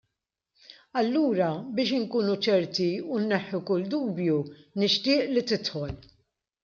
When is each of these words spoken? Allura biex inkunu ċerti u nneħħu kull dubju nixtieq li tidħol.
Allura 1.01 1.49
biex 1.79 1.91
inkunu 1.97 2.37
ċerti 2.47 2.87
u 3.17 3.21
nneħħu 3.25 3.61
kull 3.69 3.87
dubju 3.95 4.41
nixtieq 4.85 5.31
li 5.35 5.45
tidħol. 5.53 5.91